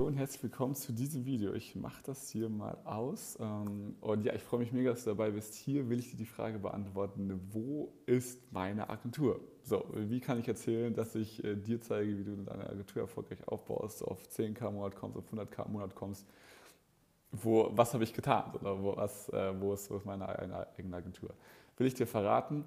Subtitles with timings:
[0.00, 1.52] Hallo und herzlich willkommen zu diesem Video.
[1.52, 3.36] Ich mache das hier mal aus.
[3.38, 5.54] Ähm, und ja, ich freue mich mega, dass du dabei bist.
[5.54, 9.40] Hier will ich dir die Frage beantworten, wo ist meine Agentur?
[9.62, 13.46] So, wie kann ich erzählen, dass ich äh, dir zeige, wie du deine Agentur erfolgreich
[13.46, 16.26] aufbaust, auf 10k im Monat kommst, auf 100k im Monat kommst?
[17.32, 18.54] Wo, was habe ich getan?
[18.54, 21.34] Oder wo, was, äh, wo, ist, wo ist meine eigene Agentur?
[21.76, 22.64] Will ich dir verraten?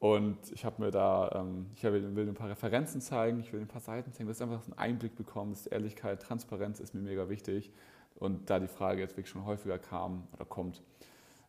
[0.00, 3.66] Und ich habe mir da, ähm, ich will ein paar Referenzen zeigen, ich will ein
[3.66, 5.66] paar Seiten zeigen, dass du einfach einen Einblick bekommst.
[5.72, 7.72] Ehrlichkeit, Transparenz ist mir mega wichtig.
[8.14, 10.82] Und da die Frage jetzt wirklich schon häufiger kam oder kommt,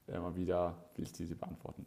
[0.08, 1.86] immer wieder, will ich diese beantworten.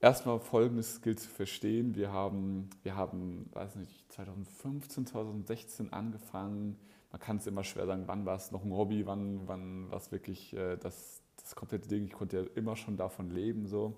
[0.00, 1.94] Erstmal folgendes gilt zu verstehen.
[1.94, 6.78] Wir haben, wir haben, weiß nicht, 2015, 2016 angefangen.
[7.12, 9.98] Man kann es immer schwer sagen, wann war es noch ein Hobby, wann, wann war
[9.98, 12.04] es wirklich äh, das, das komplette Ding.
[12.04, 13.66] Ich konnte ja immer schon davon leben.
[13.66, 13.96] So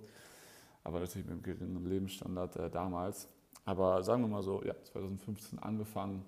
[0.84, 3.28] aber natürlich mit einem geringen Lebensstandard äh, damals.
[3.64, 6.24] Aber sagen wir mal so, ja, 2015 angefangen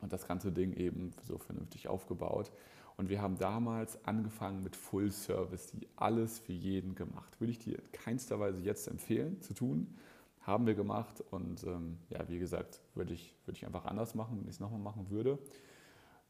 [0.00, 2.50] und das ganze Ding eben so vernünftig aufgebaut.
[2.96, 7.40] Und wir haben damals angefangen mit Full Service, die alles für jeden gemacht.
[7.40, 9.94] Würde ich dir in keinster Weise jetzt empfehlen zu tun.
[10.40, 14.38] Haben wir gemacht und ähm, ja, wie gesagt, würde ich, würde ich einfach anders machen,
[14.40, 15.38] wenn ich es nochmal machen würde.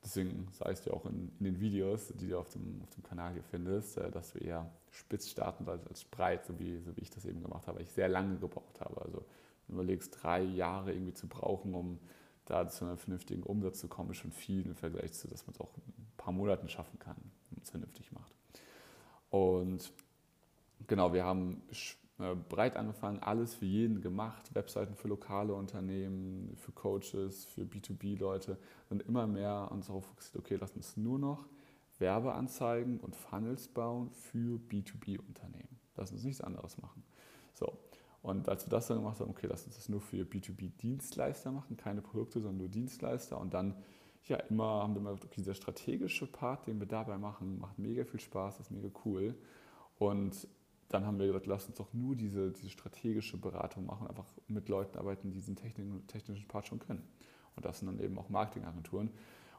[0.04, 3.32] Deswegen sagst du auch in, in, den Videos, die du auf dem, auf dem Kanal
[3.32, 7.00] hier findest, äh, dass wir eher spitz starten als, als breit, so wie, so wie
[7.00, 9.00] ich das eben gemacht habe, weil ich sehr lange gebraucht habe.
[9.02, 9.24] Also
[9.66, 11.98] wenn du überlegst, drei Jahre irgendwie zu brauchen, um
[12.46, 15.54] da zu einem vernünftigen Umsatz zu kommen, ist schon viel im Vergleich zu, dass man
[15.54, 18.32] es auch in ein paar Monaten schaffen kann, wenn man es vernünftig macht.
[19.30, 19.92] Und
[20.86, 21.62] genau, wir haben
[22.48, 28.58] breit angefangen, alles für jeden gemacht, Webseiten für lokale Unternehmen, für Coaches, für B2B-Leute
[28.90, 31.46] und immer mehr uns darauf fokussiert, okay, lass uns nur noch
[31.98, 35.78] Werbeanzeigen und Funnels bauen für B2B-Unternehmen.
[35.96, 37.02] Lass uns nichts anderes machen.
[37.54, 37.78] So.
[38.22, 41.76] Und als wir das dann gemacht haben, okay, lass uns das nur für B2B-Dienstleister machen,
[41.76, 43.38] keine Produkte, sondern nur Dienstleister.
[43.38, 43.76] Und dann,
[44.24, 48.04] ja, immer haben wir immer, okay, dieser strategische Part, den wir dabei machen, macht mega
[48.04, 49.36] viel Spaß, ist mega cool.
[49.98, 50.48] Und
[50.88, 54.68] dann haben wir gesagt, lass uns doch nur diese, diese strategische Beratung machen, einfach mit
[54.68, 57.02] Leuten arbeiten, die diesen technischen Part schon können.
[57.56, 59.10] Und das sind dann eben auch Marketingagenturen.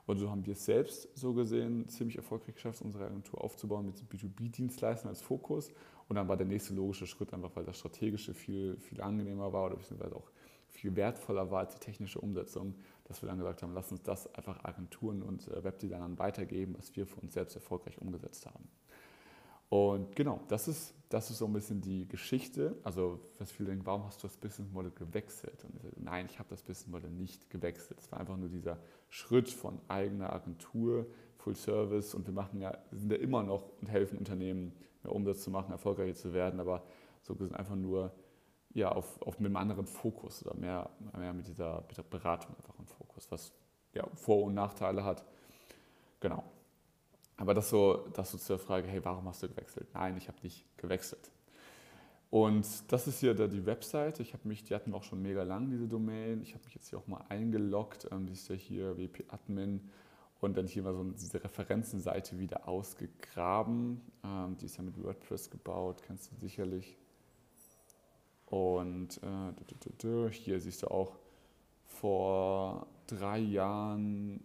[0.08, 4.02] Und so haben wir es selbst so gesehen ziemlich erfolgreich geschafft, unsere Agentur aufzubauen mit
[4.12, 5.72] B2B-Dienstleistern als Fokus.
[6.08, 9.68] Und dann war der nächste logische Schritt einfach, weil das Strategische viel, viel angenehmer war
[9.68, 10.32] oder beziehungsweise auch
[10.70, 12.74] viel wertvoller war als die technische Umsetzung,
[13.04, 16.96] dass wir dann gesagt haben, lass uns das einfach Agenturen und äh, Webdesignern weitergeben, was
[16.96, 18.68] wir für uns selbst erfolgreich umgesetzt haben.
[19.70, 22.76] Und genau, das ist, das ist so ein bisschen die Geschichte.
[22.84, 25.64] Also, was viele denken, warum hast du das Business Model gewechselt?
[25.64, 28.00] Und ich, nein, ich habe das Business Model nicht gewechselt.
[28.00, 28.80] Es war einfach nur dieser
[29.10, 31.06] Schritt von eigener Agentur,
[31.38, 35.44] Full Service und wir machen ja, sind ja immer noch und helfen Unternehmen, mehr Umsatz
[35.44, 36.84] zu machen, erfolgreicher zu werden, aber
[37.22, 38.12] so gesehen einfach nur
[38.74, 42.86] ja, auf, auf mit einem anderen Fokus oder mehr, mehr mit, dieser, Beratung einfach im
[42.86, 43.54] Fokus, was
[43.94, 45.24] ja, Vor- und Nachteile hat.
[46.20, 46.44] Genau.
[47.40, 49.88] Aber das so, das so zur Frage, hey, warum hast du gewechselt?
[49.94, 51.32] Nein, ich habe nicht gewechselt.
[52.30, 54.22] Und das ist hier die Webseite.
[54.22, 56.42] Ich habe mich, die hatten wir auch schon mega lang, diese Domain.
[56.42, 58.10] Ich habe mich jetzt hier auch mal eingeloggt.
[58.12, 59.90] Ähm, die ist ja hier wp-admin.
[60.42, 64.02] Und dann hier mal so diese Referenzenseite wieder ausgegraben.
[64.26, 66.98] Ähm, die ist ja mit WordPress gebaut, kennst du sicherlich.
[68.48, 71.16] Und äh, hier siehst du auch
[71.86, 74.44] vor drei Jahren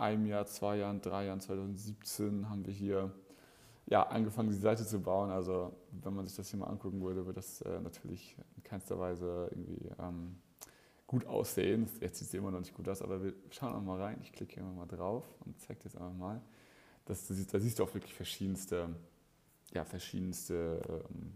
[0.00, 3.12] einem Jahr, zwei Jahren, drei Jahren, 2017 haben wir hier
[3.86, 5.30] ja, angefangen, die Seite zu bauen.
[5.30, 8.98] Also wenn man sich das hier mal angucken würde, würde das äh, natürlich in keinster
[8.98, 10.36] Weise irgendwie ähm,
[11.06, 11.88] gut aussehen.
[12.00, 14.18] Jetzt sieht es immer noch nicht gut aus, aber wir schauen auch mal rein.
[14.22, 16.40] Ich klicke hier mal drauf und zeige dir das einfach mal.
[17.04, 18.88] Das, da siehst du auch wirklich verschiedenste,
[19.72, 21.32] ja, verschiedenste ähm,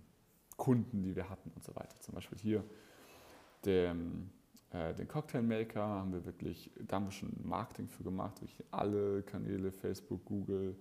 [0.56, 1.98] Kunden, die wir hatten und so weiter.
[2.00, 2.64] Zum Beispiel hier
[3.64, 3.96] der
[4.74, 9.70] den Cocktailmaker haben wir wirklich, da haben wir schon Marketing für gemacht, durch alle Kanäle,
[9.70, 10.74] Facebook, Google,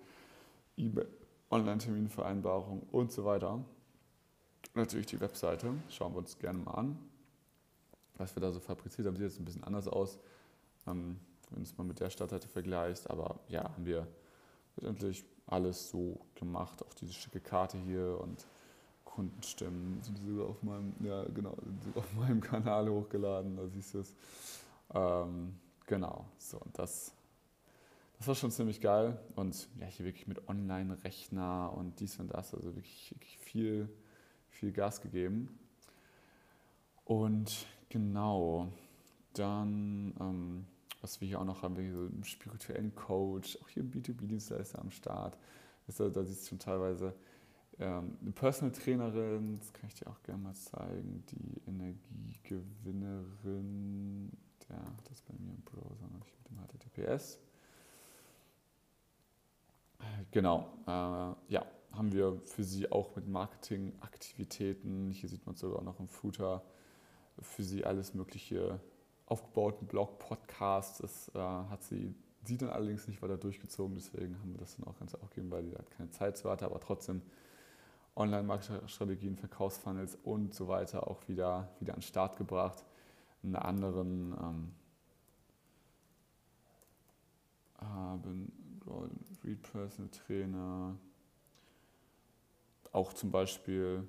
[0.77, 1.05] eBay,
[1.51, 3.63] Online-Terminvereinbarung und so weiter.
[4.73, 6.97] Natürlich die Webseite, schauen wir uns gerne mal an.
[8.17, 10.17] Was wir da so fabriziert haben, sieht jetzt ein bisschen anders aus,
[10.87, 11.19] ähm,
[11.51, 13.09] wenn es mal mit der Stadtseite vergleichst.
[13.11, 14.07] Aber ja, haben wir
[14.77, 16.83] letztendlich alles so gemacht.
[16.83, 18.47] Auch diese schicke Karte hier und
[19.03, 21.55] Kundenstimmen sogar auf meinem, ja genau,
[21.95, 24.15] auf meinem Kanal hochgeladen, da siehst du es.
[24.93, 25.55] Ähm,
[25.85, 27.13] genau, so und das,
[28.17, 32.53] das war schon ziemlich geil und ja, hier wirklich mit Online-Rechner und dies und das,
[32.53, 33.89] also wirklich, wirklich viel,
[34.49, 35.59] viel Gas gegeben.
[37.05, 38.69] Und genau,
[39.33, 40.65] dann, ähm,
[41.01, 43.91] was wir hier auch noch haben, wir hier so einen spirituellen Coach, auch hier ein
[43.91, 45.37] B2B-Dienstleister am Start.
[45.85, 47.13] Das, da siehst du schon teilweise,
[47.79, 54.31] ähm, eine Personal Trainerin, das kann ich dir auch gerne mal zeigen, die Energiegewinnerin,
[54.69, 57.39] hat das bei mir im Browser, nicht mit dem HTTPS.
[60.31, 65.83] genau, äh, ja, haben wir für Sie auch mit Marketingaktivitäten, hier sieht man es sogar
[65.83, 66.63] noch im Footer,
[67.39, 68.79] für Sie alles Mögliche
[69.25, 74.37] aufgebaut, ein Blog, Podcast, das äh, hat sie, sie dann allerdings nicht weiter durchgezogen, deswegen
[74.39, 76.79] haben wir das dann auch ganz aufgegeben, weil sie halt keine Zeit zu hatte, aber
[76.79, 77.21] trotzdem
[78.15, 82.83] Online-Marketing-Strategien, Verkaufsfunnels und so weiter auch wieder, wieder an den Start gebracht.
[83.43, 84.71] Einen anderen ähm,
[87.79, 88.51] haben
[89.43, 90.95] Read Personal Trainer,
[92.91, 94.07] auch zum Beispiel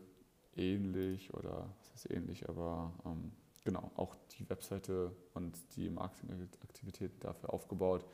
[0.56, 3.32] ähnlich oder was heißt ähnlich, aber ähm,
[3.64, 8.04] genau, auch die Webseite und die Marketingaktivitäten dafür aufgebaut.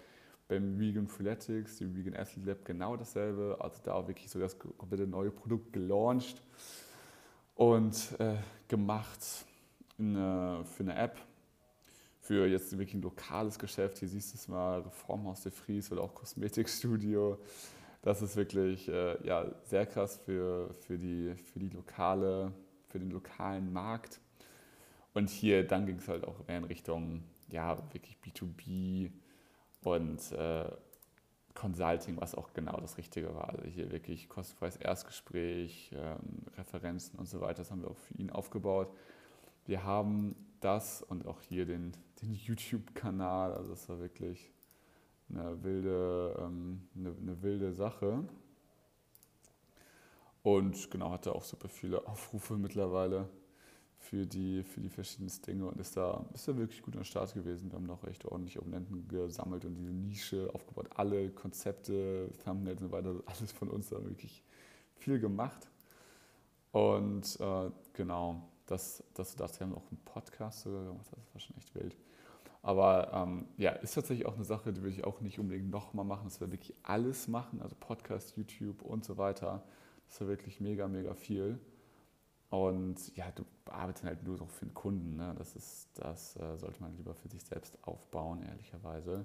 [0.51, 5.07] Beim Vegan Freeletics, dem Vegan Athlete Lab genau dasselbe, also da wirklich so das komplette
[5.07, 6.43] neue Produkt gelauncht
[7.55, 8.35] und äh,
[8.67, 9.45] gemacht
[9.97, 11.21] eine, für eine App,
[12.19, 13.99] für jetzt wirklich ein lokales Geschäft.
[13.99, 17.39] Hier siehst du es mal, Reformhaus de Vries oder auch Kosmetikstudio.
[18.03, 22.51] Das ist wirklich äh, ja, sehr krass für, für, die, für, die lokale,
[22.89, 24.19] für den lokalen Markt.
[25.15, 29.13] Und hier dann ging es halt auch mehr in Richtung, ja, wirklich B2B
[29.83, 30.71] und äh,
[31.55, 33.51] Consulting, was auch genau das Richtige war.
[33.51, 38.15] Also hier wirklich kostenfreies Erstgespräch, ähm, Referenzen und so weiter, das haben wir auch für
[38.15, 38.93] ihn aufgebaut.
[39.67, 41.93] Wir haben das und auch hier den,
[42.23, 44.51] den YouTube-Kanal, also das war wirklich
[45.29, 48.25] eine wilde, ähm, eine, eine wilde Sache.
[50.43, 53.29] Und genau, hatte auch super viele Aufrufe mittlerweile
[54.01, 57.33] für die, für die verschiedenen Dinge und ist da, ist da wirklich gut am Start
[57.35, 57.71] gewesen.
[57.71, 60.89] Wir haben noch echt ordentlich Abonnenten gesammelt und diese Nische aufgebaut.
[60.97, 64.43] Alle Konzepte, Thumbnails und so weiter, alles von uns da wirklich
[64.97, 65.69] viel gemacht.
[66.73, 71.57] Und äh, genau, das, das haben wir auch einen Podcast sogar gemacht, das war schon
[71.59, 71.97] echt wild.
[72.63, 76.05] Aber ähm, ja, ist tatsächlich auch eine Sache, die würde ich auch nicht unbedingt nochmal
[76.05, 79.63] machen, dass wir wirklich alles machen, also Podcast, YouTube und so weiter.
[80.07, 81.61] Das ja wirklich mega, mega viel.
[82.51, 85.17] Und ja, du arbeitest halt nur noch für den Kunden.
[85.17, 85.35] Ne?
[85.39, 89.25] Das, ist, das äh, sollte man lieber für sich selbst aufbauen, ehrlicherweise.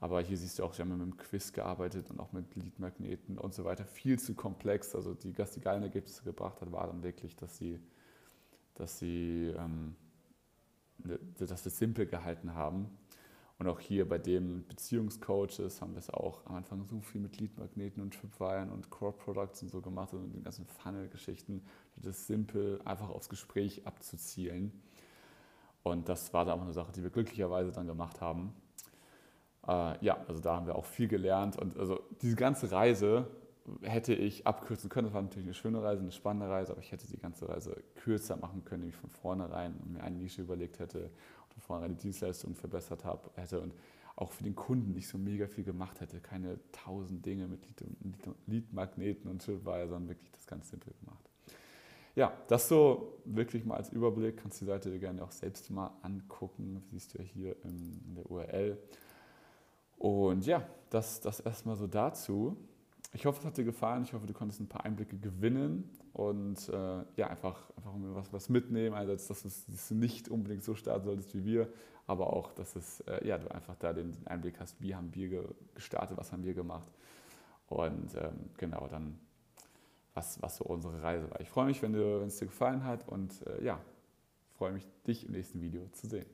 [0.00, 3.38] Aber hier siehst du auch, wir haben mit einem Quiz gearbeitet und auch mit Leadmagneten
[3.38, 3.84] und so weiter.
[3.84, 4.94] Viel zu komplex.
[4.94, 7.80] Also die, was die geilen Ergebnisse gebracht hat, war dann wirklich, dass sie,
[8.74, 9.96] dass sie ähm,
[10.98, 12.90] ne, dass wir simpel gehalten haben
[13.58, 17.40] und auch hier bei den Beziehungscoaches haben wir es auch am Anfang so viel mit
[17.40, 21.64] Leadmagneten und Tripwiren und Core Products und so gemacht und den ganzen Funnel-Geschichten,
[21.96, 24.80] das simpel einfach aufs Gespräch abzuzielen.
[25.82, 28.54] Und das war da auch eine Sache, die wir glücklicherweise dann gemacht haben.
[29.66, 33.28] Äh, ja, also da haben wir auch viel gelernt und also diese ganze Reise
[33.82, 35.06] hätte ich abkürzen können.
[35.06, 37.82] Das war natürlich eine schöne Reise, eine spannende Reise, aber ich hätte die ganze Reise
[37.96, 41.10] kürzer machen können, wenn ich von vornherein mir eine Nische überlegt hätte
[41.60, 43.74] vorher die Dienstleistung verbessert habe, hätte und
[44.16, 46.20] auch für den Kunden nicht so mega viel gemacht hätte.
[46.20, 47.60] Keine tausend Dinge mit
[48.46, 51.24] Lead-Magneten und Tripwire, sondern wirklich das ganz simpel gemacht.
[52.16, 54.38] Ja, das so wirklich mal als Überblick.
[54.38, 56.82] Kannst du die Seite dir gerne auch selbst mal angucken.
[56.90, 58.78] Siehst du ja hier in der URL.
[59.98, 62.56] Und ja, das, das erstmal so dazu.
[63.12, 64.02] Ich hoffe, es hat dir gefallen.
[64.02, 68.48] Ich hoffe, du konntest ein paar Einblicke gewinnen und äh, ja, einfach, einfach was, was
[68.48, 68.94] mitnehmen.
[68.94, 71.68] Einerseits, dass, du nicht unbedingt so starten solltest wie wir,
[72.06, 75.48] aber auch, dass es, äh, ja, du einfach da den, Einblick hast, wie haben wir
[75.74, 76.90] gestartet, was haben wir gemacht.
[77.68, 79.18] Und ähm, genau, dann,
[80.14, 81.40] was, was so unsere Reise war.
[81.40, 83.80] Ich freue mich, wenn es dir gefallen hat und äh, ja,
[84.56, 86.26] freue mich, dich im nächsten Video zu sehen.